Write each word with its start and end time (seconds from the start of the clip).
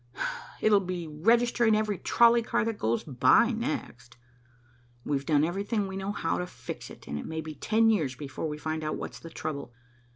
It'll 0.61 0.79
be 0.79 1.05
registering 1.05 1.77
every 1.77 1.99
trolley 1.99 2.41
car 2.41 2.65
that 2.65 2.79
goes 2.79 3.03
by 3.03 3.51
next. 3.51 4.17
We've 5.05 5.27
done 5.27 5.43
every 5.43 5.63
thing 5.63 5.85
we 5.87 5.95
know 5.95 6.11
how 6.11 6.39
to 6.39 6.47
fix 6.47 6.89
it, 6.89 7.05
and 7.07 7.19
it 7.19 7.25
may 7.27 7.41
be 7.41 7.53
ten 7.53 7.91
years 7.91 8.15
before 8.15 8.49
we 8.49 8.57
find 8.57 8.83
out 8.83 8.95
what's 8.97 9.19
the 9.19 9.29
trouble. 9.29 9.71